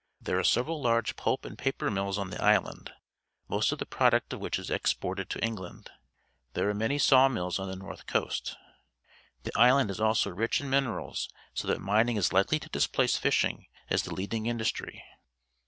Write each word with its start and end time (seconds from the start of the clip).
There 0.19 0.39
are 0.39 0.43
several 0.43 0.81
large 0.81 1.15
pulp 1.15 1.45
and 1.45 1.55
paper 1.55 1.91
mills 1.91 2.17
on 2.17 2.31
the 2.31 2.43
island, 2.43 2.91
most 3.47 3.71
of 3.71 3.77
the 3.77 3.85
product 3.85 4.33
of 4.33 4.39
which 4.39 4.57
is 4.57 4.71
exported 4.71 5.29
to 5.29 5.43
England. 5.45 5.91
There 6.53 6.67
are 6.71 6.73
many 6.73 6.97
saw 6.97 7.27
mills 7.27 7.59
on 7.59 7.67
the 7.69 7.75
north 7.75 8.07
coast. 8.07 8.57
The 9.43 9.55
island 9.55 9.91
is 9.91 10.01
also 10.01 10.31
rich 10.31 10.59
in 10.59 10.71
miojerals,^ 10.71 11.27
that 11.61 11.79
mining 11.81 12.15
is 12.17 12.33
likely 12.33 12.57
to 12.61 12.69
displace 12.69 13.15
fishing 13.17 13.67
as 13.91 14.01
the 14.01 14.11
leading 14.15 14.47
industry. 14.47 15.03